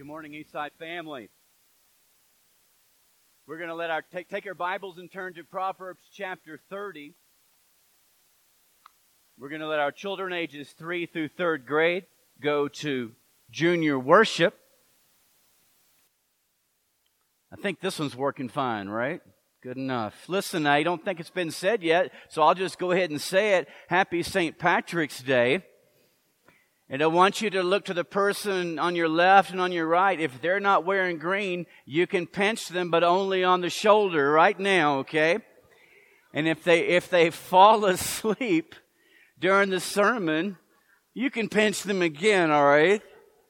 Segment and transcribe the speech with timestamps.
[0.00, 1.28] Good morning, Eastside family.
[3.46, 7.12] We're going to let our take, take our Bibles and turn to Proverbs chapter 30.
[9.38, 12.06] We're going to let our children ages 3 through 3rd grade
[12.40, 13.12] go to
[13.50, 14.58] junior worship.
[17.52, 19.20] I think this one's working fine, right?
[19.62, 20.14] Good enough.
[20.28, 23.56] Listen, I don't think it's been said yet, so I'll just go ahead and say
[23.56, 23.68] it.
[23.88, 24.58] Happy St.
[24.58, 25.62] Patrick's Day.
[26.92, 29.86] And I want you to look to the person on your left and on your
[29.86, 30.18] right.
[30.18, 34.58] If they're not wearing green, you can pinch them, but only on the shoulder right
[34.58, 35.38] now, okay?
[36.34, 38.74] And if they, if they fall asleep
[39.38, 40.58] during the sermon,
[41.14, 43.02] you can pinch them again, alright?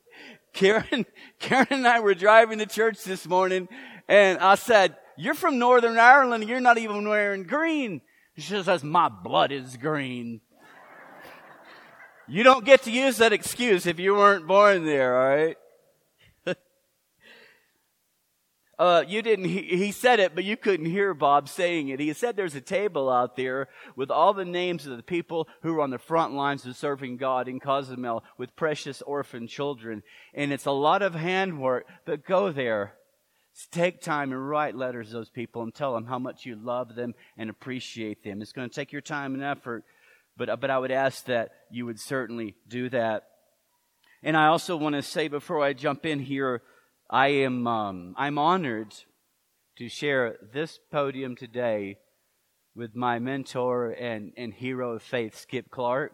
[0.52, 1.06] Karen,
[1.38, 3.68] Karen and I were driving to church this morning
[4.06, 8.02] and I said, you're from Northern Ireland you're not even wearing green.
[8.36, 10.42] She says, my blood is green.
[12.30, 15.56] You don't get to use that excuse if you weren't born there, all right?
[18.78, 21.98] uh, you didn't, he, he, said it, but you couldn't hear Bob saying it.
[21.98, 25.76] He said there's a table out there with all the names of the people who
[25.76, 30.04] are on the front lines of serving God in Cozumel with precious orphan children.
[30.32, 32.94] And it's a lot of handwork, but go there.
[33.72, 36.94] Take time and write letters to those people and tell them how much you love
[36.94, 38.40] them and appreciate them.
[38.40, 39.84] It's going to take your time and effort
[40.36, 43.24] but, but I would ask that you would certainly do that.
[44.22, 46.62] And I also want to say before I jump in here,
[47.08, 48.94] I am um, I'm honored
[49.78, 51.96] to share this podium today
[52.74, 56.12] with my mentor and, and hero of faith, Skip Clark,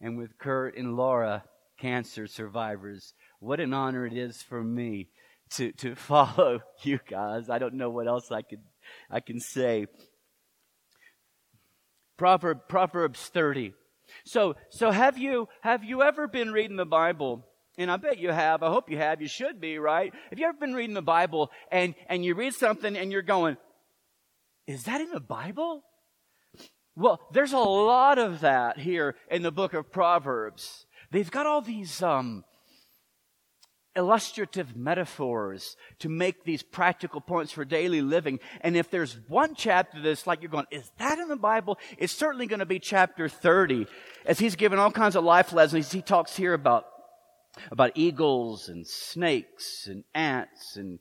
[0.00, 1.44] and with Kurt and Laura,
[1.78, 3.14] cancer survivors.
[3.40, 5.08] What an honor it is for me
[5.50, 7.48] to, to follow you guys.
[7.48, 8.62] I don't know what else I could
[9.10, 9.86] I can say.
[12.16, 13.74] Proverb, Proverbs 30.
[14.24, 17.44] So, so have you, have you ever been reading the Bible?
[17.78, 18.62] And I bet you have.
[18.62, 19.20] I hope you have.
[19.20, 20.12] You should be, right?
[20.30, 23.56] Have you ever been reading the Bible and, and you read something and you're going,
[24.66, 25.82] is that in the Bible?
[26.96, 30.86] Well, there's a lot of that here in the book of Proverbs.
[31.10, 32.44] They've got all these, um,
[33.96, 38.38] illustrative metaphors to make these practical points for daily living.
[38.60, 41.78] And if there's one chapter that's like you're going, is that in the Bible?
[41.98, 43.86] It's certainly going to be chapter 30
[44.24, 45.90] as he's given all kinds of life lessons.
[45.90, 46.86] He talks here about,
[47.70, 50.98] about eagles and snakes and ants and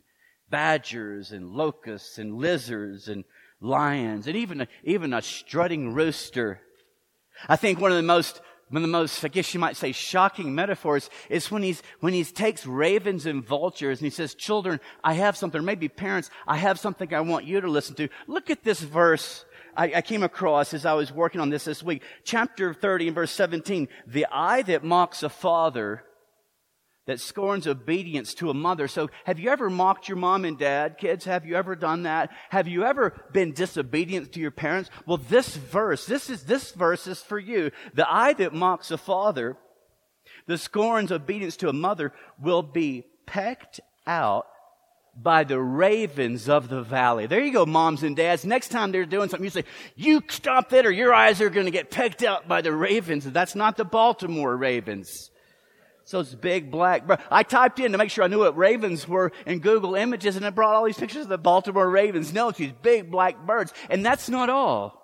[0.50, 3.24] badgers and locusts and lizards and
[3.60, 6.62] lions and even even a strutting rooster.
[7.50, 8.42] I think one of the most
[8.76, 12.12] one of the most, I guess you might say, shocking metaphors is when he's, when
[12.12, 16.30] he takes ravens and vultures and he says, children, I have something, or maybe parents,
[16.46, 18.10] I have something I want you to listen to.
[18.28, 19.46] Look at this verse
[19.78, 22.02] I, I came across as I was working on this this week.
[22.26, 23.88] Chapter 30 and verse 17.
[24.08, 26.04] The eye that mocks a father
[27.06, 28.88] that scorns obedience to a mother.
[28.88, 30.98] So have you ever mocked your mom and dad?
[30.98, 32.32] Kids, have you ever done that?
[32.50, 34.90] Have you ever been disobedient to your parents?
[35.06, 37.72] Well, this verse, this is, this verse is for you.
[37.94, 39.56] The eye that mocks a father,
[40.48, 42.12] the scorns obedience to a mother
[42.42, 44.48] will be pecked out
[45.16, 47.26] by the ravens of the valley.
[47.26, 48.46] There you go, moms and dads.
[48.46, 49.64] Next time they're doing something, you say,
[49.96, 53.24] you stop that or your eyes are going to get pecked out by the ravens.
[53.24, 55.32] That's not the Baltimore ravens.
[56.06, 57.04] So it's big black.
[57.32, 60.46] I typed in to make sure I knew what ravens were in Google Images and
[60.46, 62.32] it brought all these pictures of the Baltimore Ravens.
[62.32, 63.74] No, it's these big black birds.
[63.90, 65.02] And that's not all.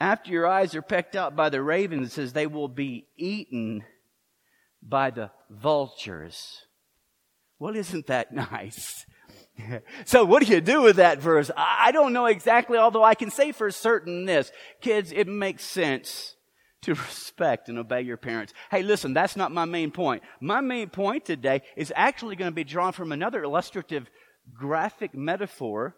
[0.00, 3.82] After your eyes are pecked out by the ravens, it says they will be eaten
[4.80, 6.62] by the vultures.
[7.58, 9.04] Well, isn't that nice?
[10.04, 11.50] so what do you do with that verse?
[11.56, 14.52] I don't know exactly, although I can say for certain this.
[14.80, 16.36] Kids, it makes sense
[16.82, 18.52] to respect and obey your parents.
[18.70, 20.22] Hey, listen, that's not my main point.
[20.40, 24.08] My main point today is actually going to be drawn from another illustrative
[24.54, 25.96] graphic metaphor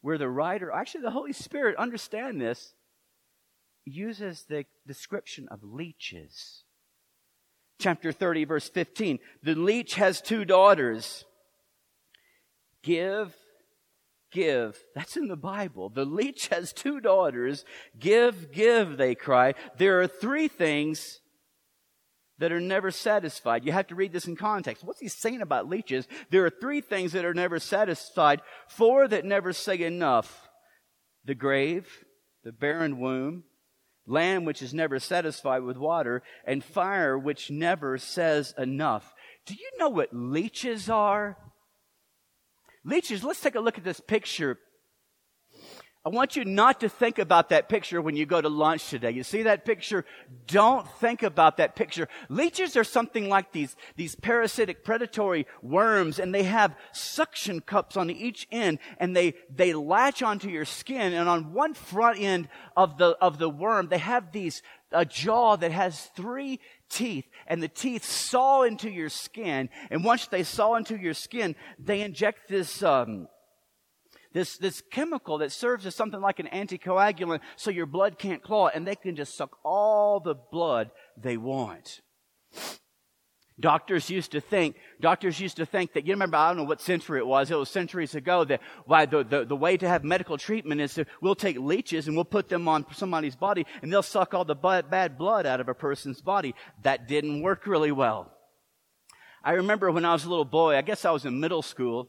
[0.00, 2.74] where the writer, actually the Holy Spirit, understand this,
[3.84, 6.64] uses the description of leeches.
[7.78, 9.18] Chapter 30, verse 15.
[9.42, 11.24] The leech has two daughters.
[12.82, 13.34] Give
[14.30, 14.78] give.
[14.94, 15.88] That's in the Bible.
[15.88, 17.64] The leech has two daughters.
[17.98, 19.54] Give, give, they cry.
[19.78, 21.20] There are three things
[22.38, 23.64] that are never satisfied.
[23.64, 24.82] You have to read this in context.
[24.82, 26.08] What's he saying about leeches?
[26.30, 30.48] There are three things that are never satisfied, four that never say enough.
[31.26, 31.86] The grave,
[32.42, 33.44] the barren womb,
[34.06, 39.12] land which is never satisfied with water, and fire which never says enough.
[39.44, 41.36] Do you know what leeches are?
[42.84, 44.58] Leeches, let's take a look at this picture.
[46.02, 49.10] I want you not to think about that picture when you go to lunch today.
[49.10, 50.06] You see that picture?
[50.46, 52.08] Don't think about that picture.
[52.30, 58.08] Leeches are something like these, these parasitic predatory worms and they have suction cups on
[58.08, 62.48] each end and they, they latch onto your skin and on one front end
[62.78, 64.62] of the, of the worm, they have these,
[64.92, 70.26] a jaw that has three teeth and the teeth saw into your skin and once
[70.26, 73.28] they saw into your skin, they inject this, um,
[74.32, 78.72] this, this chemical that serves as something like an anticoagulant so your blood can't clot
[78.74, 82.00] and they can just suck all the blood they want.
[83.60, 86.80] Doctors used to think, doctors used to think that, you remember, I don't know what
[86.80, 90.02] century it was, it was centuries ago, that why the, the, the way to have
[90.02, 93.92] medical treatment is to, we'll take leeches and we'll put them on somebody's body and
[93.92, 96.54] they'll suck all the bad blood out of a person's body.
[96.82, 98.32] That didn't work really well.
[99.44, 102.08] I remember when I was a little boy, I guess I was in middle school,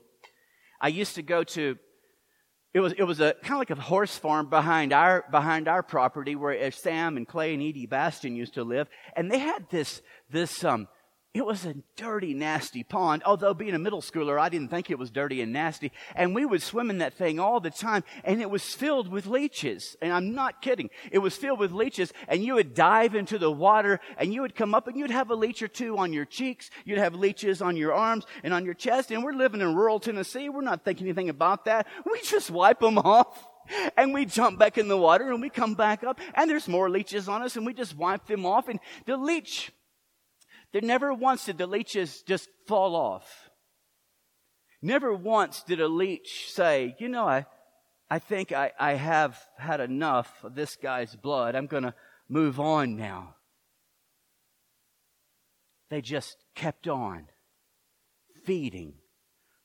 [0.79, 1.77] I used to go to
[2.73, 5.83] it was, it was a kind of like a horse farm behind our, behind our
[5.83, 8.87] property where Sam and Clay and Edie Bastion used to live.
[9.13, 10.87] And they had this, this, um,
[11.33, 13.23] it was a dirty, nasty pond.
[13.25, 15.93] Although being a middle schooler, I didn't think it was dirty and nasty.
[16.13, 19.27] And we would swim in that thing all the time, and it was filled with
[19.27, 19.95] leeches.
[20.01, 20.89] And I'm not kidding.
[21.09, 24.55] It was filled with leeches, and you would dive into the water, and you would
[24.55, 26.69] come up, and you'd have a leech or two on your cheeks.
[26.83, 29.09] You'd have leeches on your arms and on your chest.
[29.09, 30.49] And we're living in rural Tennessee.
[30.49, 31.87] We're not thinking anything about that.
[32.11, 33.47] We just wipe them off.
[33.95, 36.89] And we jump back in the water and we come back up and there's more
[36.89, 39.71] leeches on us and we just wipe them off and the leech
[40.71, 43.49] there never once did the leeches just fall off.
[44.81, 47.45] Never once did a leech say, you know, I,
[48.09, 51.55] I think I, I have had enough of this guy's blood.
[51.55, 51.93] I'm going to
[52.27, 53.35] move on now.
[55.89, 57.27] They just kept on
[58.45, 58.95] feeding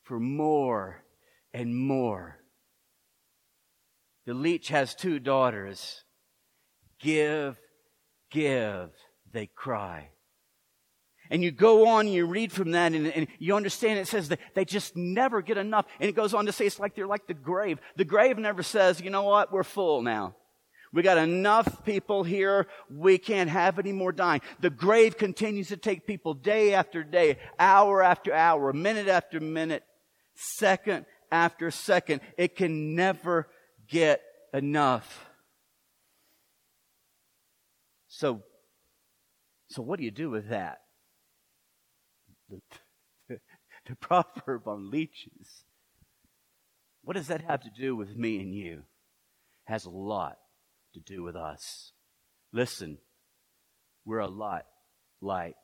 [0.02, 1.04] for more
[1.54, 2.40] and more.
[4.26, 6.02] The leech has two daughters.
[6.98, 7.58] Give,
[8.30, 8.90] give,
[9.32, 10.10] they cry.
[11.30, 14.28] And you go on and you read from that and, and, you understand it says
[14.28, 15.86] that they just never get enough.
[16.00, 17.78] And it goes on to say it's like they're like the grave.
[17.96, 20.34] The grave never says, you know what, we're full now.
[20.92, 22.68] We got enough people here.
[22.88, 24.40] We can't have any more dying.
[24.60, 29.84] The grave continues to take people day after day, hour after hour, minute after minute,
[30.34, 32.20] second after second.
[32.38, 33.48] It can never
[33.88, 34.22] get
[34.54, 35.26] enough.
[38.08, 38.42] So,
[39.68, 40.80] so what do you do with that?
[42.48, 42.60] The,
[43.86, 45.64] the, proverb on leeches.
[47.02, 48.82] What does that have to do with me and you?
[49.66, 50.38] It has a lot
[50.94, 51.92] to do with us.
[52.52, 52.98] Listen,
[54.04, 54.66] we're a lot
[55.20, 55.56] like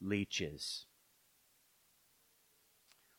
[0.00, 0.86] leeches.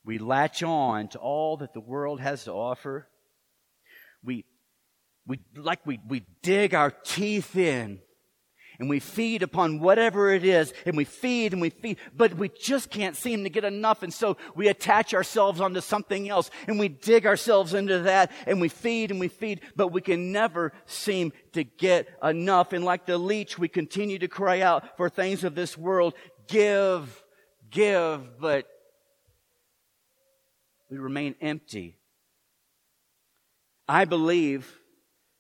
[0.04, 3.08] We latch on to all that the world has to offer.
[4.24, 4.46] We,
[5.26, 8.00] we, like we, we dig our teeth in
[8.80, 12.50] and we feed upon whatever it is and we feed and we feed, but we
[12.50, 14.04] just can't seem to get enough.
[14.04, 18.60] And so we attach ourselves onto something else and we dig ourselves into that and
[18.60, 22.74] we feed and we feed, but we can never seem to get enough.
[22.74, 26.14] And like the leech, we continue to cry out for things of this world.
[26.48, 27.24] Give,
[27.70, 28.68] give, but
[30.90, 31.98] we remain empty.
[33.88, 34.80] I believe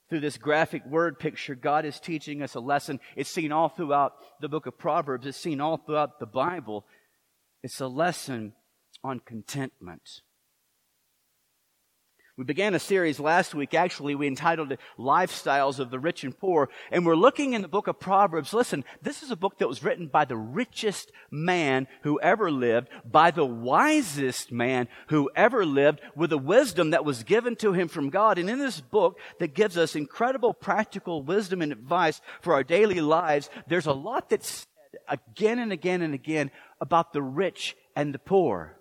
[0.09, 2.99] through this graphic word picture, God is teaching us a lesson.
[3.15, 5.25] It's seen all throughout the book of Proverbs.
[5.25, 6.85] It's seen all throughout the Bible.
[7.63, 8.53] It's a lesson
[9.03, 10.21] on contentment.
[12.37, 16.37] We began a series last week, actually, we entitled it Lifestyles of the Rich and
[16.37, 18.53] Poor, and we're looking in the book of Proverbs.
[18.53, 22.89] Listen, this is a book that was written by the richest man who ever lived,
[23.09, 27.87] by the wisest man who ever lived, with a wisdom that was given to him
[27.87, 28.37] from God.
[28.37, 32.99] And in this book that gives us incredible practical wisdom and advice for our daily
[32.99, 34.67] lives, there's a lot that's said
[35.07, 36.51] again and again and again
[36.81, 38.74] about the rich and the poor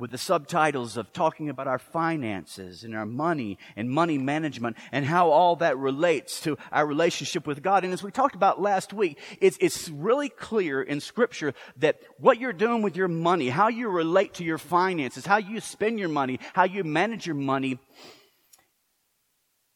[0.00, 5.04] with the subtitles of talking about our finances and our money and money management and
[5.04, 7.84] how all that relates to our relationship with God.
[7.84, 12.40] And as we talked about last week, it's, it's really clear in scripture that what
[12.40, 16.08] you're doing with your money, how you relate to your finances, how you spend your
[16.08, 17.78] money, how you manage your money,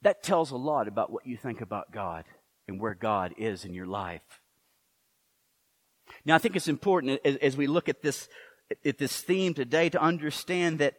[0.02, 2.24] that tells a lot about what you think about God
[2.68, 4.22] and where God is in your life.
[6.26, 8.28] Now, I think it's important as, as we look at this
[8.84, 10.94] at this theme today to understand that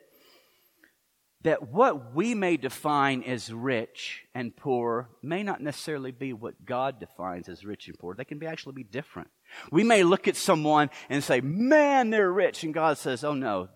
[1.46, 7.00] that what we may define as rich and poor may not necessarily be what God
[7.00, 8.16] defines as rich and poor.
[8.16, 9.30] They can be actually be different.
[9.72, 12.64] We may look at someone and say, man, they're rich.
[12.64, 13.70] And God says, oh no,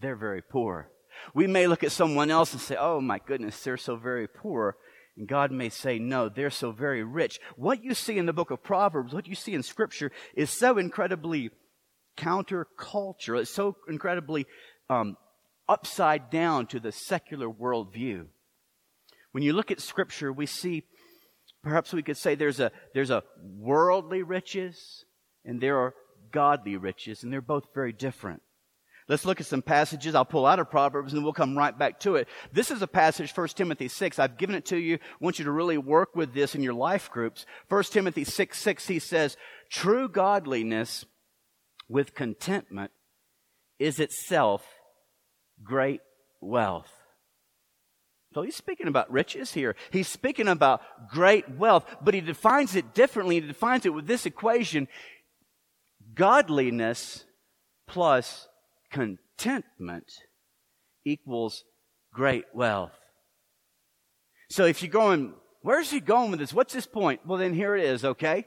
[0.00, 0.92] they're very poor.
[1.34, 4.76] We may look at someone else and say, oh my goodness, they're so very poor.
[5.16, 7.40] And God may say, no, they're so very rich.
[7.56, 10.78] What you see in the book of Proverbs, what you see in scripture is so
[10.78, 11.50] incredibly
[12.18, 13.40] counterculture.
[13.40, 14.46] It's so incredibly
[14.90, 15.16] um,
[15.68, 18.26] upside down to the secular worldview.
[19.32, 20.84] When you look at scripture, we see,
[21.62, 25.04] perhaps we could say there's a, there's a worldly riches
[25.44, 25.94] and there are
[26.30, 28.42] godly riches, and they're both very different.
[29.08, 30.14] Let's look at some passages.
[30.14, 32.28] I'll pull out of Proverbs and we'll come right back to it.
[32.52, 34.18] This is a passage, 1 Timothy 6.
[34.18, 34.96] I've given it to you.
[34.96, 37.46] I want you to really work with this in your life groups.
[37.70, 39.38] 1 Timothy 6, 6, he says,
[39.70, 41.06] True godliness
[41.88, 42.90] with contentment
[43.78, 44.64] is itself
[45.62, 46.00] great
[46.40, 46.92] wealth.
[48.34, 49.74] So he's speaking about riches here.
[49.90, 53.40] He's speaking about great wealth, but he defines it differently.
[53.40, 54.86] He defines it with this equation
[56.14, 57.24] godliness
[57.86, 58.48] plus
[58.90, 60.10] contentment
[61.04, 61.64] equals
[62.12, 62.92] great wealth.
[64.50, 66.52] So if you're going, where's he going with this?
[66.52, 67.20] What's his point?
[67.26, 68.46] Well, then here it is, okay?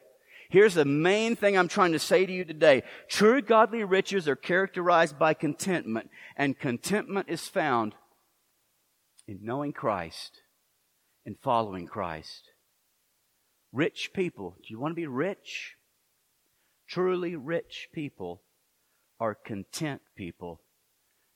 [0.52, 2.84] Here's the main thing I'm trying to say to you today.
[3.08, 7.96] True godly riches are characterized by contentment, and contentment is found
[9.30, 10.42] in knowing Christ
[11.26, 12.50] and following Christ.
[13.72, 15.76] Rich people, do you want to be rich?
[16.86, 18.42] Truly rich people
[19.22, 20.60] are content people,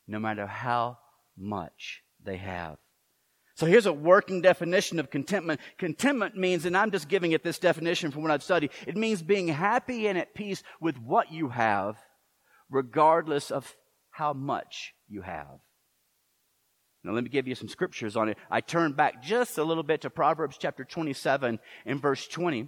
[0.05, 0.97] no matter how
[1.37, 2.75] much they have.
[3.55, 5.61] So here's a working definition of contentment.
[5.77, 9.21] Contentment means, and I'm just giving it this definition from what I've studied, it means
[9.21, 11.95] being happy and at peace with what you have,
[12.69, 13.75] regardless of
[14.11, 15.59] how much you have.
[17.05, 18.37] Now let me give you some scriptures on it.
[18.51, 22.67] I turn back just a little bit to Proverbs chapter 27 and verse 20.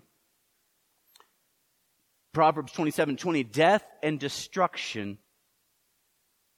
[2.34, 5.18] Proverbs 27 20, death and destruction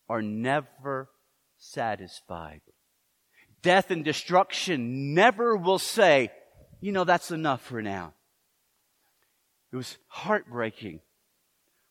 [0.08, 1.10] are never
[1.58, 2.62] satisfied.
[3.62, 6.32] Death and destruction never will say,
[6.80, 8.14] you know, that's enough for now.
[9.72, 11.02] It was heartbreaking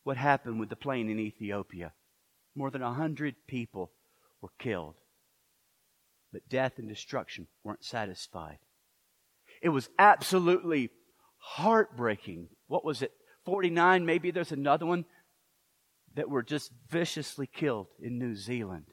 [0.03, 1.93] what happened with the plane in Ethiopia.
[2.55, 3.93] More than a hundred people
[4.41, 4.95] were killed.
[6.33, 8.59] But death and destruction weren't satisfied.
[9.63, 10.91] It was absolutely
[11.39, 12.49] heartbreaking.
[12.67, 13.13] What was it?
[13.45, 15.05] 49, maybe there's another one
[16.15, 18.87] that were just viciously killed in New Zealand.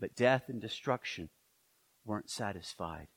[0.00, 1.30] But death and destruction
[2.04, 3.08] weren't satisfied.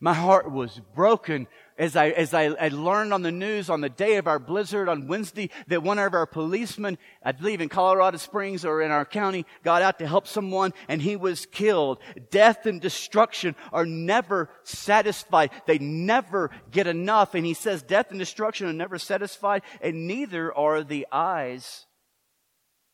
[0.00, 1.46] My heart was broken
[1.78, 4.88] as I, as I, I, learned on the news on the day of our blizzard
[4.88, 9.04] on Wednesday that one of our policemen, I believe in Colorado Springs or in our
[9.04, 11.98] county, got out to help someone and he was killed.
[12.30, 15.50] Death and destruction are never satisfied.
[15.66, 17.34] They never get enough.
[17.34, 21.86] And he says death and destruction are never satisfied and neither are the eyes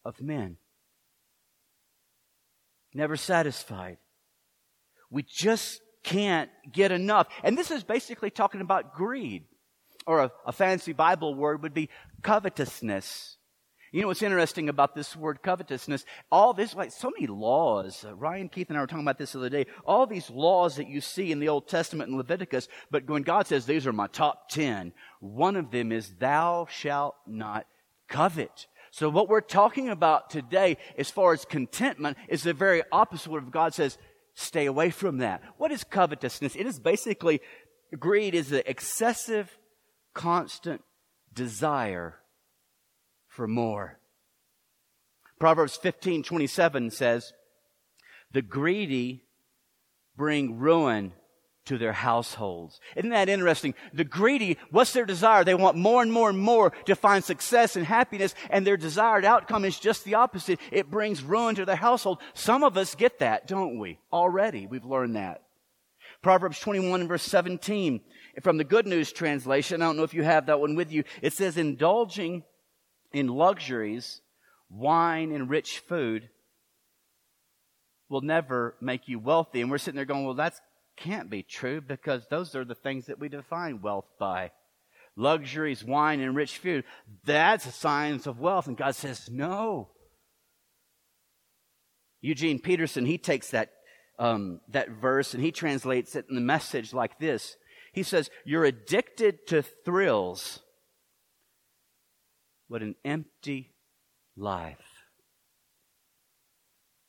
[0.04, 0.56] of men.
[2.94, 3.98] Never satisfied.
[5.10, 7.28] We just can't get enough.
[7.42, 9.44] And this is basically talking about greed.
[10.06, 11.90] Or a, a fancy Bible word would be
[12.22, 13.36] covetousness.
[13.92, 16.04] You know what's interesting about this word covetousness?
[16.30, 18.04] All this, like so many laws.
[18.04, 19.66] Uh, Ryan, Keith, and I were talking about this the other day.
[19.84, 23.48] All these laws that you see in the Old Testament in Leviticus, but when God
[23.48, 27.66] says these are my top ten, one of them is thou shalt not
[28.08, 28.68] covet.
[28.90, 33.50] So what we're talking about today, as far as contentment, is the very opposite of
[33.50, 33.98] God says,
[34.34, 35.42] Stay away from that.
[35.58, 36.56] What is covetousness?
[36.56, 37.40] It is basically,
[37.98, 39.58] greed is the excessive,
[40.14, 40.82] constant
[41.32, 42.20] desire
[43.28, 43.98] for more.
[45.38, 47.32] Proverbs 15, 27 says,
[48.32, 49.24] the greedy
[50.16, 51.12] bring ruin
[51.70, 52.80] to their households.
[52.96, 53.74] Isn't that interesting?
[53.94, 55.44] The greedy, what's their desire?
[55.44, 59.24] They want more and more and more to find success and happiness, and their desired
[59.24, 60.58] outcome is just the opposite.
[60.72, 62.18] It brings ruin to their household.
[62.34, 64.00] Some of us get that, don't we?
[64.12, 65.42] Already, we've learned that.
[66.22, 68.00] Proverbs 21 verse 17,
[68.42, 71.04] from the Good News translation, I don't know if you have that one with you,
[71.22, 72.42] it says, indulging
[73.12, 74.22] in luxuries,
[74.68, 76.30] wine and rich food
[78.08, 79.60] will never make you wealthy.
[79.60, 80.60] And we're sitting there going, well, that's
[81.00, 84.52] can't be true because those are the things that we define wealth by.
[85.16, 86.84] Luxuries, wine, and rich food.
[87.24, 88.66] That's signs of wealth.
[88.68, 89.90] And God says, no.
[92.20, 93.70] Eugene Peterson, he takes that,
[94.18, 97.56] um, that verse and he translates it in the message like this.
[97.92, 100.60] He says, You're addicted to thrills.
[102.68, 103.74] What an empty
[104.36, 104.76] life.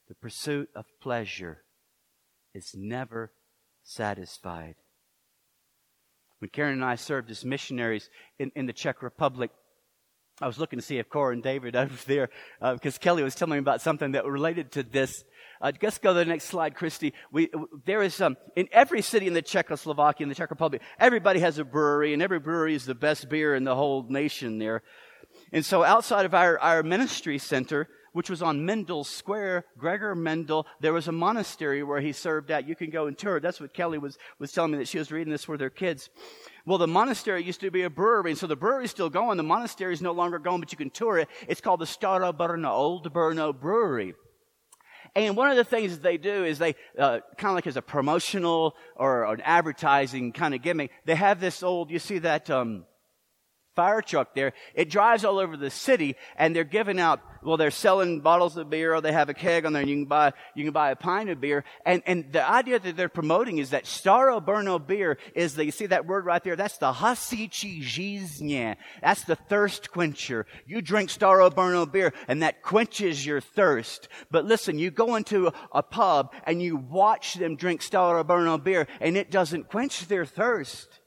[0.07, 1.63] The pursuit of pleasure
[2.53, 3.31] is never
[3.91, 4.75] satisfied.
[6.39, 9.51] When Karen and I served as missionaries in, in the Czech Republic,
[10.41, 12.29] I was looking to see if Cora and David over there,
[12.59, 15.23] because uh, Kelly was telling me about something that related to this.
[15.61, 17.13] Uh, just go to the next slide, Christy.
[17.31, 17.49] We,
[17.85, 21.59] there is, um, in every city in the Czechoslovakia, in the Czech Republic, everybody has
[21.59, 24.81] a brewery, and every brewery is the best beer in the whole nation there.
[25.53, 30.67] And so outside of our, our ministry center, which was on Mendel Square, Gregor Mendel,
[30.79, 32.67] there was a monastery where he served at.
[32.67, 33.39] You can go and tour.
[33.39, 36.09] That's what Kelly was, was telling me that she was reading this for their kids.
[36.65, 39.37] Well, the monastery used to be a brewery, and so the brewery's still going.
[39.37, 41.29] The monastery is no longer going, but you can tour it.
[41.47, 44.13] It's called the Stara Brno, Old Brno Brewery.
[45.15, 47.81] And one of the things they do is they, uh, kind of like as a
[47.81, 52.85] promotional or an advertising kind of gimmick, they have this old, you see that, um,
[53.75, 54.53] fire truck there.
[54.75, 58.69] It drives all over the city and they're giving out, well, they're selling bottles of
[58.69, 60.91] beer or they have a keg on there and you can buy, you can buy
[60.91, 61.63] a pint of beer.
[61.85, 65.71] And, and the idea that they're promoting is that Staro Brno beer is the, you
[65.71, 66.55] see that word right there?
[66.55, 68.75] That's the Hasichi Zhiznya.
[69.01, 70.45] That's the thirst quencher.
[70.65, 74.07] You drink Staro Brno beer and that quenches your thirst.
[74.29, 78.87] But listen, you go into a pub and you watch them drink Staro Brno beer
[78.99, 81.00] and it doesn't quench their thirst.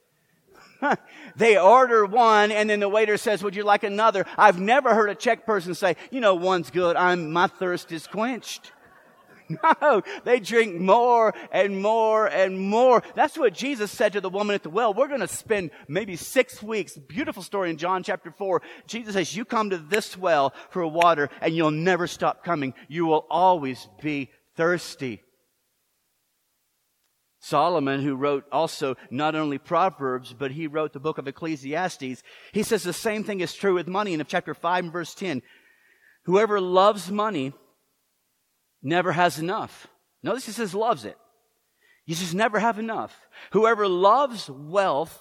[1.37, 4.27] they order one and then the waiter says, would you like another?
[4.37, 6.97] I've never heard a Czech person say, you know, one's good.
[6.97, 8.73] I'm, my thirst is quenched.
[9.83, 13.03] No, they drink more and more and more.
[13.15, 14.95] That's what Jesus said to the woman at the well.
[14.95, 16.97] We're going to spend maybe six weeks.
[16.97, 18.63] Beautiful story in John chapter four.
[18.87, 22.73] Jesus says, you come to this well for water and you'll never stop coming.
[22.89, 25.24] You will always be thirsty.
[27.45, 32.23] Solomon, who wrote also not only Proverbs, but he wrote the book of Ecclesiastes,
[32.53, 35.43] he says the same thing is true with money in chapter 5 and verse 10.
[36.25, 37.53] Whoever loves money
[38.83, 39.89] never has enough.
[40.23, 41.19] Notice he says loves it.
[42.07, 43.15] He just never have enough.
[43.51, 45.21] Whoever loves wealth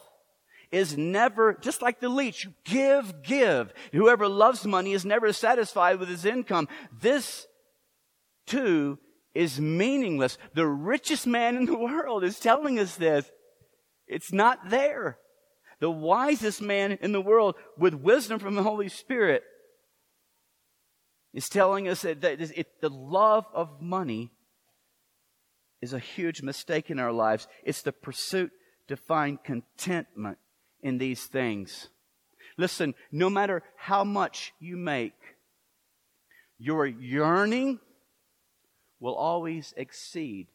[0.72, 3.74] is never, just like the leech, give, give.
[3.92, 6.70] Whoever loves money is never satisfied with his income.
[7.01, 7.48] This
[8.48, 8.98] too
[9.33, 10.37] is meaningless.
[10.53, 13.29] The richest man in the world is telling us this.
[14.07, 15.17] It's not there.
[15.79, 19.43] The wisest man in the world with wisdom from the Holy Spirit
[21.33, 24.31] is telling us that, the love of money
[25.81, 27.48] is a huge mistake in our lives.
[27.63, 28.51] It's the pursuit
[28.87, 30.37] to find contentment
[30.81, 31.89] in these things.
[32.57, 35.13] Listen, no matter how much you make,
[36.59, 37.79] your yearning
[39.03, 40.48] will always exceed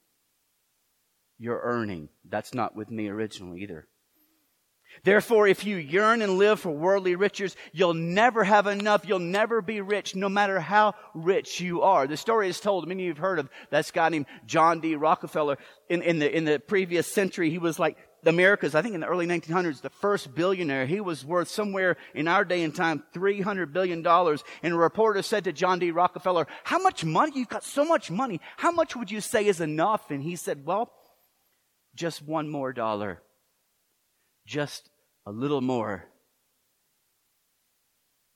[1.38, 2.08] your earning.
[2.24, 3.86] That's not with me originally either.
[5.04, 9.06] Therefore, if you yearn and live for worldly riches, you'll never have enough.
[9.06, 12.06] You'll never be rich, no matter how rich you are.
[12.06, 12.88] The story is told.
[12.88, 14.96] Many of you have heard of that guy named John D.
[14.96, 15.58] Rockefeller.
[15.90, 19.06] In, in the in the previous century, he was like America's, I think in the
[19.06, 20.86] early 1900s, the first billionaire.
[20.86, 24.06] He was worth somewhere in our day and time, $300 billion.
[24.06, 25.90] And a reporter said to John D.
[25.90, 27.32] Rockefeller, how much money?
[27.34, 28.40] You've got so much money.
[28.56, 30.10] How much would you say is enough?
[30.10, 30.92] And he said, well,
[31.94, 33.22] just one more dollar.
[34.46, 34.90] Just
[35.26, 36.08] a little more.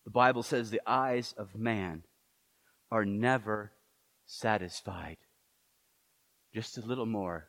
[0.04, 2.02] The Bible says the eyes of man
[2.90, 3.72] are never
[4.26, 5.16] satisfied.
[6.54, 7.48] Just a little more.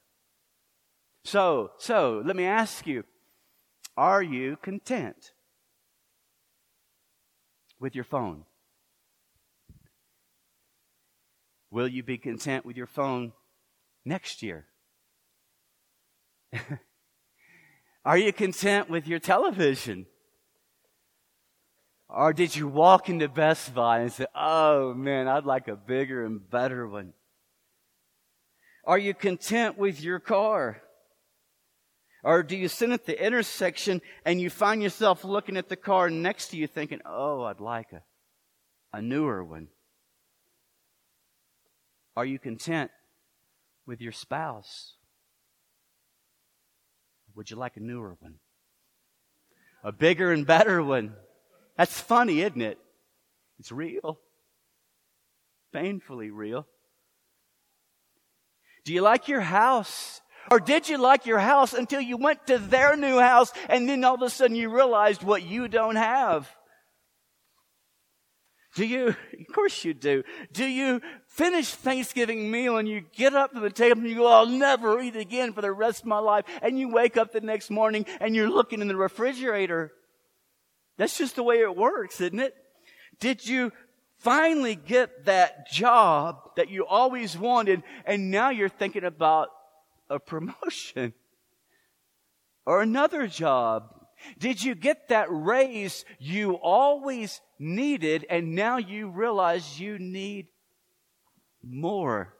[1.25, 3.05] So, so, let me ask you,
[3.95, 5.31] are you content
[7.79, 8.43] with your phone?
[11.71, 13.31] Will you be content with your phone
[14.05, 14.67] next year?
[18.05, 20.05] Are you content with your television?
[22.09, 26.23] Or did you walk into Best Buy and say, oh man, I'd like a bigger
[26.23, 27.13] and better one?
[28.85, 30.81] Are you content with your car?
[32.23, 36.09] Or do you sit at the intersection and you find yourself looking at the car
[36.09, 38.01] next to you thinking, oh, I'd like a,
[38.93, 39.67] a newer one?
[42.15, 42.91] Are you content
[43.85, 44.93] with your spouse?
[47.35, 48.35] Would you like a newer one?
[49.83, 51.15] A bigger and better one?
[51.77, 52.77] That's funny, isn't it?
[53.59, 54.19] It's real.
[55.73, 56.67] Painfully real.
[58.85, 60.21] Do you like your house?
[60.51, 64.03] Or did you like your house until you went to their new house and then
[64.03, 66.49] all of a sudden you realized what you don't have?
[68.75, 70.23] Do you, of course you do.
[70.51, 74.27] Do you finish Thanksgiving meal and you get up to the table and you go,
[74.27, 76.45] I'll never eat again for the rest of my life.
[76.61, 79.91] And you wake up the next morning and you're looking in the refrigerator.
[80.97, 82.55] That's just the way it works, isn't it?
[83.19, 83.71] Did you
[84.17, 89.49] finally get that job that you always wanted and now you're thinking about
[90.13, 91.13] a promotion
[92.65, 93.89] or another job.
[94.39, 100.47] Did you get that raise you always needed and now you realize you need
[101.61, 102.33] more?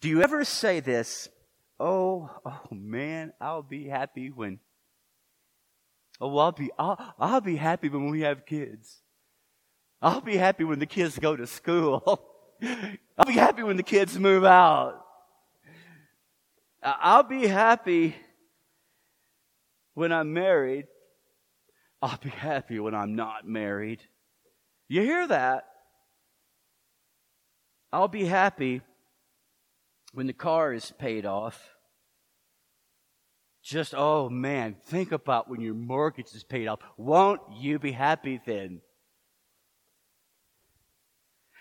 [0.00, 1.28] Do you ever say this?
[1.80, 4.60] Oh, oh man, I'll be happy when.
[6.20, 9.02] Oh, I'll be, I'll, I'll be happy when we have kids.
[10.00, 12.22] I'll be happy when the kids go to school.
[12.62, 15.05] I'll be happy when the kids move out.
[16.86, 18.14] I'll be happy
[19.94, 20.86] when I'm married.
[22.00, 24.02] I'll be happy when I'm not married.
[24.88, 25.64] You hear that?
[27.92, 28.82] I'll be happy
[30.12, 31.60] when the car is paid off.
[33.64, 36.78] Just, oh man, think about when your mortgage is paid off.
[36.96, 38.80] Won't you be happy then?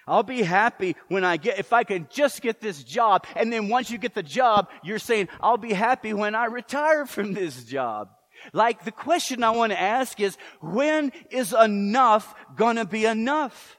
[0.07, 3.25] I'll be happy when I get, if I can just get this job.
[3.35, 7.05] And then once you get the job, you're saying, I'll be happy when I retire
[7.05, 8.09] from this job.
[8.53, 13.77] Like the question I want to ask is, when is enough gonna be enough?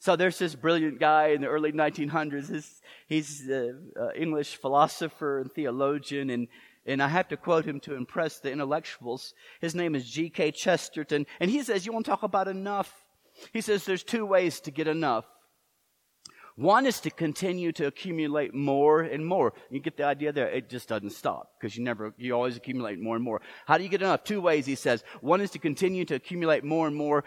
[0.00, 2.48] So there's this brilliant guy in the early 1900s.
[2.48, 6.46] He's, he's an uh, English philosopher and theologian, and,
[6.84, 9.34] and I have to quote him to impress the intellectuals.
[9.60, 10.52] His name is G.K.
[10.52, 13.05] Chesterton, and he says, You want to talk about enough?
[13.52, 15.24] He says there's two ways to get enough.
[16.56, 19.52] One is to continue to accumulate more and more.
[19.70, 20.48] You get the idea there.
[20.48, 23.42] It just doesn't stop because you never, you always accumulate more and more.
[23.66, 24.24] How do you get enough?
[24.24, 25.04] Two ways, he says.
[25.20, 27.24] One is to continue to accumulate more and more.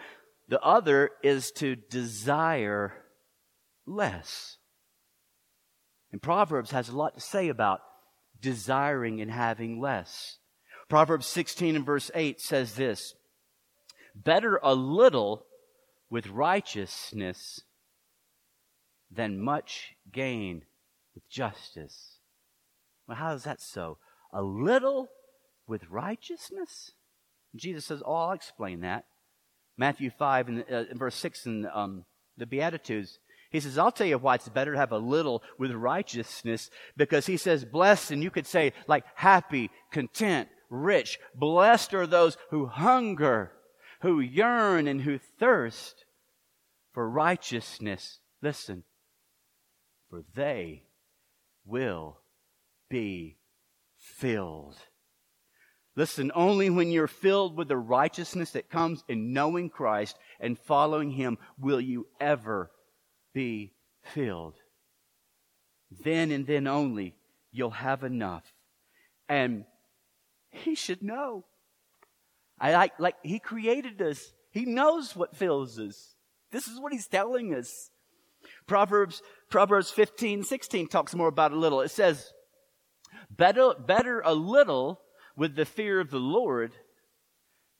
[0.48, 2.92] The other is to desire
[3.86, 4.56] less.
[6.10, 7.82] And Proverbs has a lot to say about
[8.40, 10.38] desiring and having less.
[10.88, 13.14] Proverbs 16 and verse 8 says this
[14.16, 15.46] Better a little
[16.10, 17.62] with righteousness
[19.10, 20.62] than much gain
[21.14, 22.18] with justice.
[23.06, 23.98] Well, how is that so?
[24.32, 25.08] A little
[25.66, 26.92] with righteousness?
[27.56, 29.04] Jesus says, Oh, I'll explain that.
[29.76, 32.04] Matthew 5 and uh, verse 6 in um,
[32.36, 33.18] the Beatitudes.
[33.50, 37.26] He says, I'll tell you why it's better to have a little with righteousness because
[37.26, 41.18] he says, blessed, and you could say like happy, content, rich.
[41.34, 43.52] Blessed are those who hunger,
[44.00, 46.04] who yearn, and who thirst
[46.92, 48.18] for righteousness.
[48.42, 48.84] Listen,
[50.08, 50.84] for they
[51.64, 52.20] will
[52.88, 53.36] be
[53.96, 54.76] filled.
[55.96, 61.10] Listen, only when you're filled with the righteousness that comes in knowing Christ and following
[61.10, 62.70] Him will you ever
[63.34, 64.54] be filled.
[65.90, 67.16] Then and then only
[67.52, 68.52] you'll have enough.
[69.28, 69.64] And
[70.50, 71.44] He should know.
[72.60, 74.32] I like, like He created us.
[74.50, 76.14] He knows what fills us.
[76.52, 77.90] This is what He's telling us.
[78.66, 81.80] Proverbs, Proverbs 15, 16 talks more about a little.
[81.80, 82.32] It says,
[83.30, 85.00] better, better a little
[85.36, 86.72] with the fear of the Lord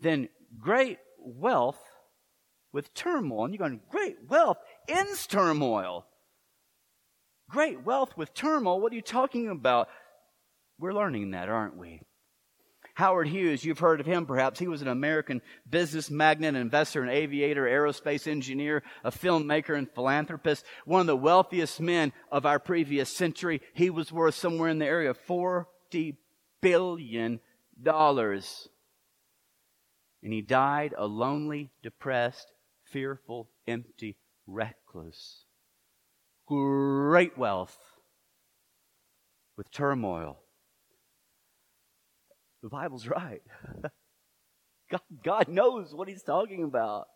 [0.00, 1.80] than great wealth
[2.72, 3.44] with turmoil.
[3.44, 6.06] And you're going, great wealth ends turmoil.
[7.48, 8.80] Great wealth with turmoil.
[8.80, 9.88] What are you talking about?
[10.78, 12.00] We're learning that, aren't we?
[13.00, 14.60] Howard Hughes, you've heard of him perhaps.
[14.60, 20.66] He was an American business magnate, investor, an aviator, aerospace engineer, a filmmaker, and philanthropist.
[20.84, 23.62] One of the wealthiest men of our previous century.
[23.72, 26.16] He was worth somewhere in the area of $40
[26.60, 27.40] billion.
[27.86, 28.22] And
[30.22, 32.52] he died a lonely, depressed,
[32.84, 35.46] fearful, empty, reckless.
[36.46, 37.78] Great wealth
[39.56, 40.40] with turmoil
[42.62, 43.42] the Bible's right.
[44.90, 47.06] God, God knows what he's talking about.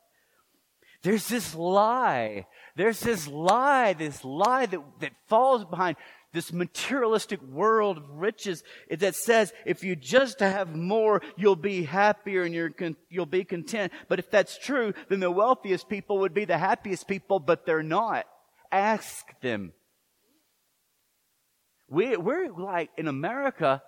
[1.02, 2.46] There's this lie.
[2.76, 5.96] There's this lie, this lie that, that falls behind
[6.32, 12.42] this materialistic world of riches that says if you just have more, you'll be happier
[12.42, 13.92] and con- you'll be content.
[14.08, 17.82] But if that's true, then the wealthiest people would be the happiest people, but they're
[17.82, 18.26] not.
[18.72, 19.72] Ask them.
[21.88, 23.82] We, we're like in America,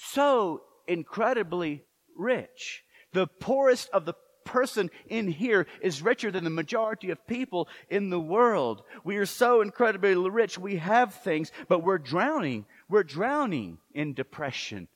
[0.00, 1.84] so incredibly
[2.16, 2.82] rich.
[3.12, 8.10] The poorest of the person in here is richer than the majority of people in
[8.10, 8.82] the world.
[9.04, 10.58] We are so incredibly rich.
[10.58, 12.64] We have things, but we're drowning.
[12.88, 14.88] We're drowning in depression,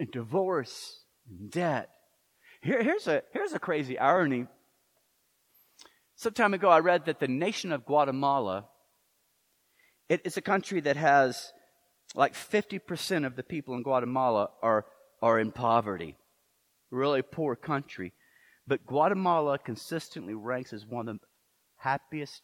[0.00, 1.90] in divorce, in debt.
[2.62, 4.46] Here, here's, a, here's a crazy irony.
[6.16, 8.66] Some time ago, I read that the nation of Guatemala,
[10.08, 11.52] it, it's a country that has
[12.14, 14.86] like 50% of the people in Guatemala are,
[15.20, 16.16] are in poverty.
[16.90, 18.12] Really poor country.
[18.66, 21.26] But Guatemala consistently ranks as one of the
[21.76, 22.42] happiest,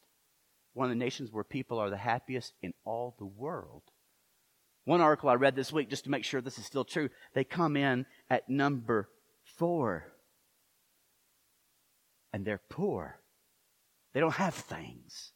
[0.73, 3.83] one of the nations where people are the happiest in all the world.
[4.85, 7.45] One article I read this week, just to make sure this is still true, they
[7.45, 9.09] come in at number
[9.57, 10.13] four.
[12.33, 13.21] And they're poor.
[14.13, 15.33] They don't have things.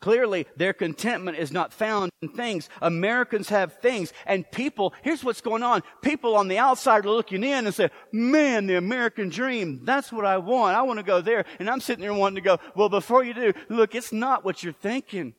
[0.00, 2.68] Clearly, their contentment is not found in things.
[2.80, 4.12] Americans have things.
[4.26, 5.82] And people, here's what's going on.
[6.02, 10.24] People on the outside are looking in and say, man, the American dream, that's what
[10.24, 10.76] I want.
[10.76, 11.44] I want to go there.
[11.58, 14.62] And I'm sitting there wanting to go, well, before you do, look, it's not what
[14.62, 15.34] you're thinking.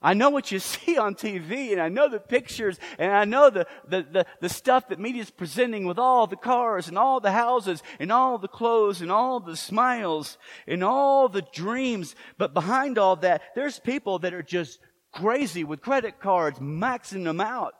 [0.00, 3.50] I know what you see on TV and I know the pictures and I know
[3.50, 7.20] the, the, the, the stuff that media is presenting with all the cars and all
[7.20, 12.14] the houses and all the clothes and all the smiles and all the dreams.
[12.36, 14.78] But behind all that, there's people that are just
[15.12, 17.74] crazy with credit cards, maxing them out.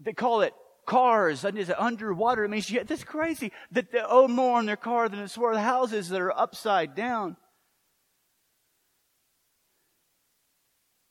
[0.00, 0.52] They call it
[0.86, 2.44] cars underwater.
[2.44, 5.58] I mean, that's crazy that they owe more on their car than it's worth.
[5.58, 7.36] Houses that are upside down.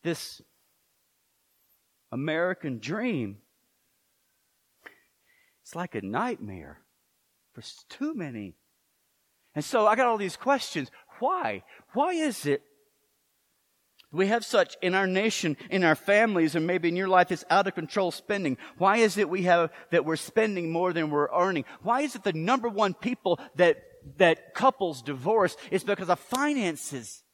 [0.06, 0.42] This
[2.12, 3.40] American dream,
[5.64, 6.80] it's like a nightmare
[7.54, 8.56] for too many.
[9.56, 10.92] And so I got all these questions.
[11.20, 11.64] Why?
[11.94, 12.62] Why is it
[14.12, 17.44] we have such in our nation, in our families, and maybe in your life, it's
[17.50, 18.58] out of control spending.
[18.78, 21.66] Why is it we have that we're spending more than we're earning?
[21.82, 23.78] Why is it the number one people that
[24.18, 27.25] that couples divorce is because of finances?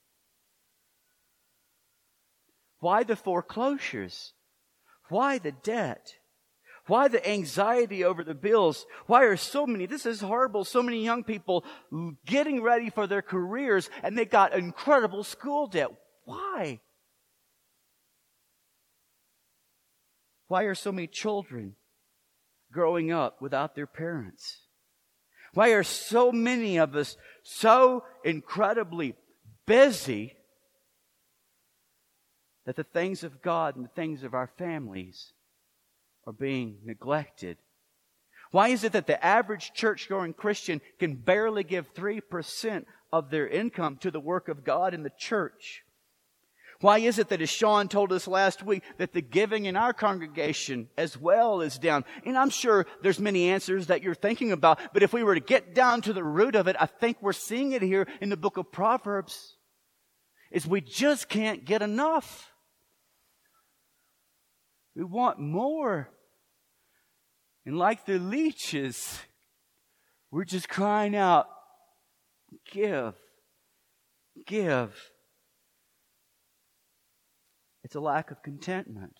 [2.81, 4.33] Why the foreclosures?
[5.07, 6.15] Why the debt?
[6.87, 8.87] Why the anxiety over the bills?
[9.05, 11.63] Why are so many, this is horrible, so many young people
[12.25, 15.89] getting ready for their careers and they got incredible school debt.
[16.25, 16.81] Why?
[20.47, 21.75] Why are so many children
[22.71, 24.61] growing up without their parents?
[25.53, 29.15] Why are so many of us so incredibly
[29.67, 30.33] busy
[32.71, 35.33] that the things of God and the things of our families
[36.25, 37.57] are being neglected?
[38.51, 43.45] Why is it that the average church going Christian can barely give 3% of their
[43.45, 45.83] income to the work of God in the church?
[46.79, 49.91] Why is it that, as Sean told us last week, that the giving in our
[49.91, 52.05] congregation as well is down?
[52.25, 55.41] And I'm sure there's many answers that you're thinking about, but if we were to
[55.41, 58.37] get down to the root of it, I think we're seeing it here in the
[58.37, 59.57] book of Proverbs,
[60.51, 62.50] is we just can't get enough.
[64.95, 66.09] We want more.
[67.65, 69.19] And like the leeches,
[70.31, 71.47] we're just crying out,
[72.71, 73.13] give,
[74.45, 75.11] give.
[77.83, 79.15] It's a lack of contentment.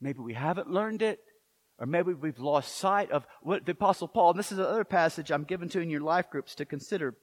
[0.00, 1.20] maybe we haven't learned it,
[1.78, 5.30] or maybe we've lost sight of what the Apostle Paul, and this is another passage
[5.30, 7.16] I'm given to in your life groups to consider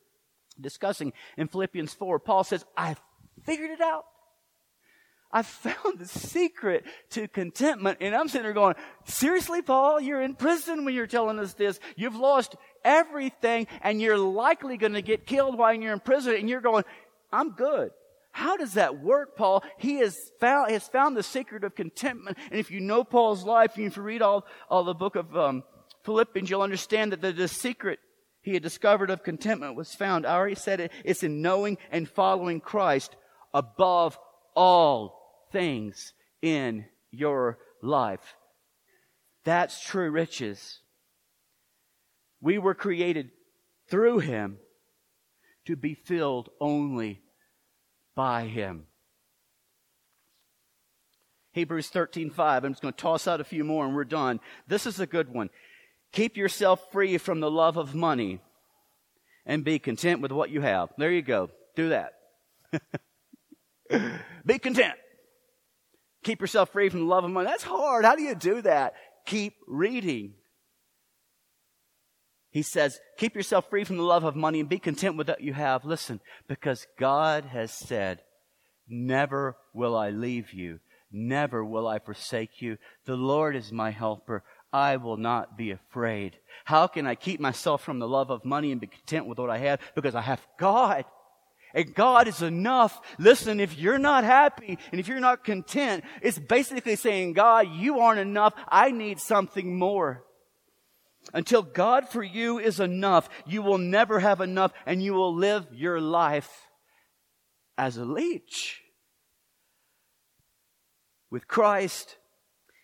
[0.60, 2.20] discussing in Philippians 4.
[2.20, 2.96] Paul says, I
[3.44, 4.06] figured it out.
[5.34, 7.98] I found the secret to contentment.
[8.02, 11.80] And I'm sitting there going, seriously, Paul, you're in prison when you're telling us this.
[11.96, 16.36] You've lost everything and you're likely going to get killed while you're in prison.
[16.36, 16.84] And you're going,
[17.32, 17.90] I'm good.
[18.32, 19.64] How does that work, Paul?
[19.80, 22.38] He has found, has found the secret of contentment.
[22.52, 25.64] And if you know Paul's life, if you read all, all the book of um,
[26.04, 28.00] Philippians, you'll understand that the, the secret
[28.44, 30.28] he had discovered of contentment was found.
[30.28, 30.92] I already said it.
[31.04, 33.16] It's in knowing and following Christ
[33.54, 34.20] above
[34.56, 35.23] all
[35.54, 38.36] things in your life.
[39.46, 40.80] That's true riches.
[42.42, 43.32] We were created
[43.88, 44.58] through Him
[45.66, 47.22] to be filled only
[48.16, 48.88] by Him.
[51.54, 52.64] Hebrews 13, 5.
[52.64, 54.40] I'm just going to toss out a few more and we're done.
[54.68, 55.50] This is a good one.
[56.12, 58.40] Keep yourself free from the love of money
[59.46, 60.90] and be content with what you have.
[60.98, 61.50] There you go.
[61.76, 62.14] Do that.
[64.46, 64.96] be content.
[66.24, 67.48] Keep yourself free from the love of money.
[67.48, 68.06] That's hard.
[68.06, 68.94] How do you do that?
[69.26, 70.34] Keep reading.
[72.50, 75.42] He says, keep yourself free from the love of money and be content with what
[75.42, 75.86] you have.
[75.86, 78.22] Listen, because God has said,
[78.88, 80.80] never will I leave you.
[81.12, 82.78] Never will I forsake you.
[83.06, 84.44] The Lord is my helper.
[84.72, 86.38] I will not be afraid.
[86.66, 89.50] How can I keep myself from the love of money and be content with what
[89.50, 89.80] I have?
[89.96, 91.06] Because I have God.
[91.74, 93.02] And God is enough.
[93.18, 98.00] Listen, if you're not happy and if you're not content, it's basically saying, God, you
[98.00, 98.54] aren't enough.
[98.68, 100.24] I need something more.
[101.34, 105.66] Until God for you is enough, you will never have enough and you will live
[105.72, 106.52] your life
[107.78, 108.82] as a leech.
[111.32, 112.18] With Christ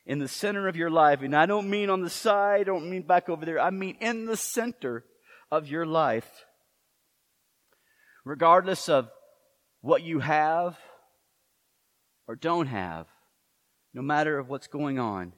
[0.08, 1.22] in the center of your life.
[1.22, 3.60] And I don't mean on the side, I don't mean back over there.
[3.60, 5.06] I mean in the center
[5.52, 6.46] of your life
[8.30, 9.10] regardless of
[9.82, 10.78] what you have,
[12.28, 13.08] or don't have,
[13.92, 15.34] no matter of what's going on,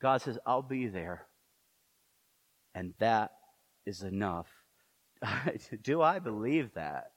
[0.00, 1.26] God says, I'll be there.
[2.72, 3.32] And that
[3.84, 4.46] is enough.
[5.82, 7.10] do I believe that?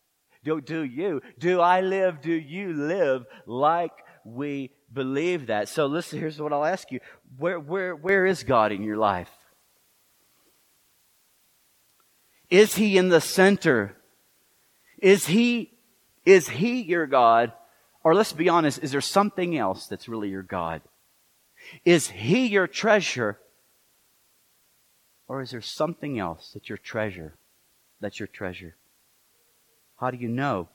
[0.43, 1.21] Do, do you?
[1.38, 2.21] Do I live?
[2.21, 3.91] Do you live like
[4.23, 5.69] we believe that?
[5.69, 7.01] So listen, here's what I'll ask you.
[7.38, 9.30] Where, where, where is God in your life?
[12.49, 13.95] Is He in the center?
[15.06, 15.72] Is He,
[16.26, 17.52] is He your God?
[18.04, 20.82] Or let's be honest, is there something else that's really your God?
[21.86, 23.38] Is He your treasure?
[25.28, 27.36] Or is there something else that's your treasure?
[28.02, 28.76] That's your treasure.
[29.98, 30.70] How do you know?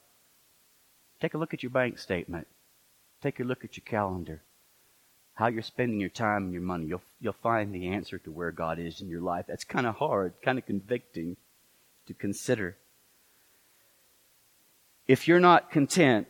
[1.21, 2.47] Take a look at your bank statement.
[3.25, 4.43] Take a look at your calendar.
[5.35, 6.87] How you're spending your time and your money.
[6.87, 9.47] You'll, you'll find the answer to where God is in your life.
[9.49, 11.37] That's kind of hard, kind of convicting
[12.07, 12.77] to consider.
[15.11, 16.29] If you're not content,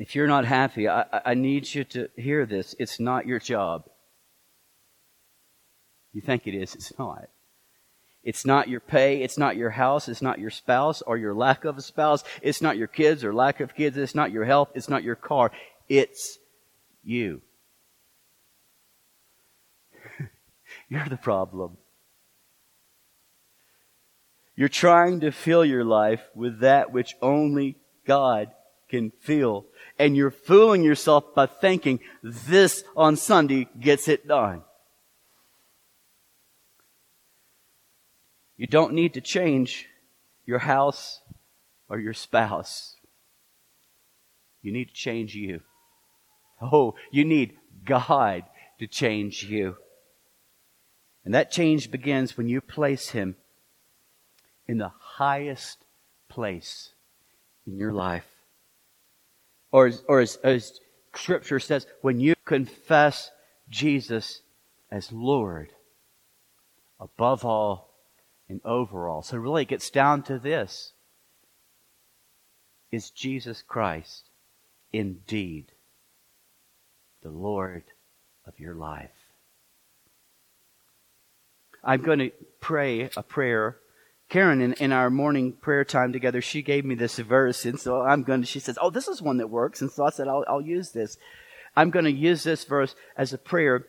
[0.00, 2.74] if you're not happy, I, I need you to hear this.
[2.76, 3.84] It's not your job.
[6.12, 7.28] You think it is, it's not.
[8.24, 9.22] It's not your pay.
[9.22, 10.08] It's not your house.
[10.08, 12.24] It's not your spouse or your lack of a spouse.
[12.42, 13.96] It's not your kids or lack of kids.
[13.96, 14.70] It's not your health.
[14.74, 15.52] It's not your car.
[15.88, 16.40] It's
[17.04, 17.42] you.
[20.88, 21.76] You're the problem.
[24.58, 28.50] You're trying to fill your life with that which only God
[28.88, 29.66] can fill.
[30.00, 34.64] And you're fooling yourself by thinking this on Sunday gets it done.
[38.56, 39.86] You don't need to change
[40.44, 41.20] your house
[41.88, 42.96] or your spouse.
[44.60, 45.60] You need to change you.
[46.60, 48.42] Oh, you need God
[48.80, 49.76] to change you.
[51.24, 53.36] And that change begins when you place Him
[54.68, 55.84] in the highest
[56.28, 56.90] place
[57.66, 58.26] in your life.
[59.72, 60.80] Or, as, or as, as
[61.14, 63.30] Scripture says, when you confess
[63.68, 64.42] Jesus
[64.90, 65.70] as Lord
[67.00, 67.94] above all
[68.48, 69.22] and over all.
[69.22, 70.92] So really it gets down to this.
[72.90, 74.30] Is Jesus Christ
[74.92, 75.72] indeed
[77.22, 77.84] the Lord
[78.46, 79.10] of your life?
[81.84, 83.76] I'm going to pray a prayer.
[84.28, 88.02] Karen, in, in our morning prayer time together, she gave me this verse, and so
[88.02, 90.28] I'm going to, she says, oh, this is one that works, and so I said,
[90.28, 91.16] I'll, I'll use this.
[91.76, 93.86] I'm going to use this verse as a prayer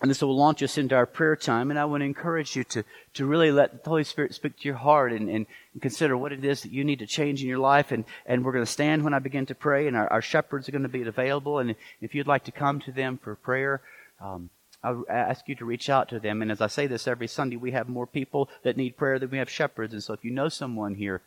[0.00, 1.70] and this will launch us into our prayer time.
[1.70, 4.64] And I want to encourage you to, to really let the Holy Spirit speak to
[4.68, 5.46] your heart and, and,
[5.80, 7.92] consider what it is that you need to change in your life.
[7.92, 10.68] And, and we're going to stand when I begin to pray, and our, our shepherds
[10.68, 11.58] are going to be available.
[11.58, 13.82] And if you'd like to come to them for prayer,
[14.20, 14.50] um,
[14.82, 16.40] I ask you to reach out to them.
[16.40, 19.30] And as I say this every Sunday, we have more people that need prayer than
[19.30, 19.92] we have shepherds.
[19.92, 21.22] And so if you know someone here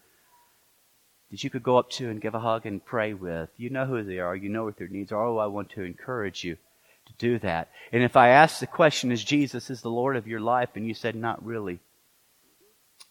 [1.30, 3.86] that you could go up to and give a hug and pray with, you know
[3.86, 5.24] who they are, you know what their needs are.
[5.24, 6.58] Oh, I want to encourage you
[7.06, 7.70] to do that.
[7.92, 10.70] And if I ask the question, is Jesus is the Lord of your life?
[10.76, 11.80] And you said, not really.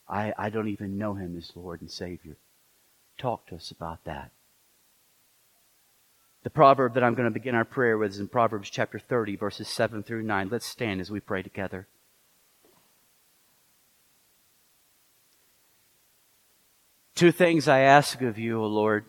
[0.08, 2.36] I, I don't even know him as Lord and Savior.
[3.16, 4.30] Talk to us about that.
[6.42, 9.36] The proverb that I'm going to begin our prayer with is in Proverbs chapter 30,
[9.36, 10.48] verses 7 through 9.
[10.50, 11.86] Let's stand as we pray together.
[17.14, 19.04] Two things I ask of you, O Lord.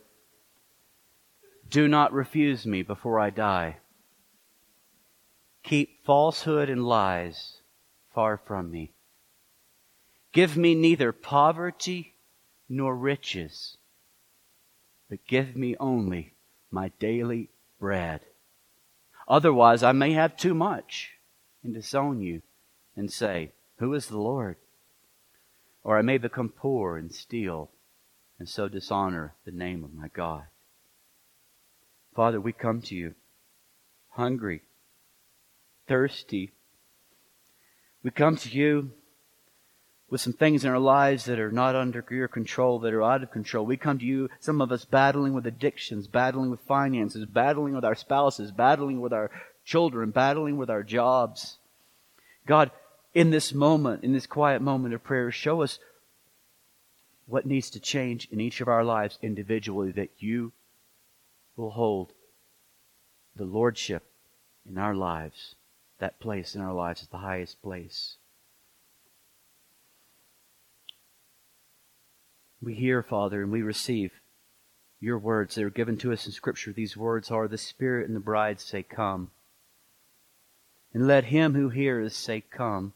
[1.69, 3.78] Do not refuse me before I die.
[5.63, 7.62] Keep falsehood and lies
[8.13, 8.91] far from me.
[10.34, 12.13] Give me neither poverty
[12.69, 13.78] nor riches,
[15.10, 16.33] but give me only
[16.73, 18.21] my daily bread.
[19.27, 21.12] Otherwise, I may have too much
[21.63, 22.41] and disown you
[22.95, 24.57] and say, Who is the Lord?
[25.83, 27.69] Or I may become poor and steal
[28.39, 30.43] and so dishonor the name of my God.
[32.15, 33.15] Father, we come to you
[34.09, 34.62] hungry
[35.88, 36.51] thirsty.
[38.03, 38.91] We come to you
[40.13, 43.23] with some things in our lives that are not under your control, that are out
[43.23, 43.65] of control.
[43.65, 47.84] We come to you, some of us battling with addictions, battling with finances, battling with
[47.84, 49.32] our spouses, battling with our
[49.65, 51.58] children, battling with our jobs.
[52.45, 52.69] God,
[53.15, 55.80] in this moment, in this quiet moment of prayer, show us
[57.26, 60.51] what needs to change in each of our lives individually that you
[61.55, 62.14] will hold
[63.36, 64.03] the lordship
[64.70, 65.55] in our lives
[65.97, 68.18] that place in our lives is the highest place.
[72.64, 74.11] We hear, Father, and we receive
[75.01, 76.72] your words that are given to us in Scripture.
[76.72, 79.32] These words are the Spirit and the bride say, Come.
[80.93, 82.93] And let him who hears say, Come.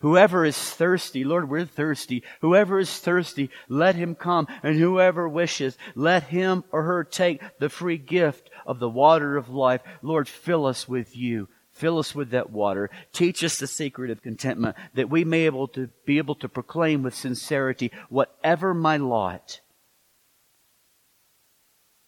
[0.00, 2.24] Whoever is thirsty, Lord, we're thirsty.
[2.40, 4.48] Whoever is thirsty, let him come.
[4.64, 9.48] And whoever wishes, let him or her take the free gift of the water of
[9.48, 9.82] life.
[10.02, 11.48] Lord, fill us with you.
[11.72, 12.90] Fill us with that water.
[13.12, 17.02] Teach us the secret of contentment that we may able to be able to proclaim
[17.02, 19.60] with sincerity, whatever my lot,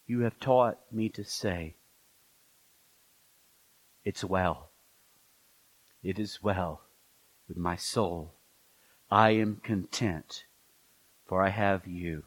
[0.06, 1.74] you have taught me to say,
[4.04, 4.68] it's well.
[6.02, 6.82] It is well
[7.48, 8.34] with my soul.
[9.10, 10.44] I am content,
[11.26, 12.24] for I have you.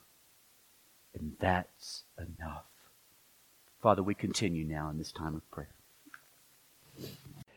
[1.14, 2.66] And that's enough.
[3.82, 5.77] Father, we continue now in this time of prayer.